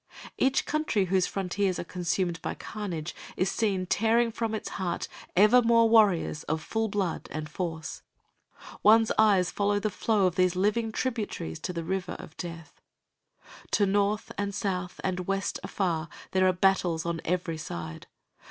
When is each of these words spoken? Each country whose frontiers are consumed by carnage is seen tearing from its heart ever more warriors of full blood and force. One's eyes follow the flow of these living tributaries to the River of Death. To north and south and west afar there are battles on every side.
Each 0.35 0.65
country 0.65 1.05
whose 1.05 1.27
frontiers 1.27 1.77
are 1.77 1.83
consumed 1.83 2.41
by 2.41 2.55
carnage 2.55 3.13
is 3.37 3.51
seen 3.51 3.85
tearing 3.85 4.31
from 4.31 4.55
its 4.55 4.69
heart 4.69 5.07
ever 5.35 5.61
more 5.61 5.87
warriors 5.87 6.41
of 6.45 6.63
full 6.63 6.87
blood 6.87 7.27
and 7.29 7.47
force. 7.47 8.01
One's 8.81 9.11
eyes 9.19 9.51
follow 9.51 9.79
the 9.79 9.91
flow 9.91 10.25
of 10.25 10.37
these 10.37 10.55
living 10.55 10.91
tributaries 10.91 11.59
to 11.59 11.71
the 11.71 11.83
River 11.83 12.13
of 12.17 12.35
Death. 12.37 12.81
To 13.73 13.85
north 13.85 14.31
and 14.39 14.55
south 14.55 14.99
and 15.03 15.27
west 15.27 15.59
afar 15.63 16.09
there 16.31 16.47
are 16.47 16.51
battles 16.53 17.05
on 17.05 17.21
every 17.23 17.59
side. 17.59 18.07